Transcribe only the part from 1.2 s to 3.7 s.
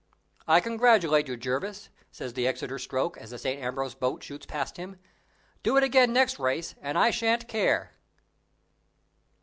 you, Jervis," says the Exeter stroke, as the St.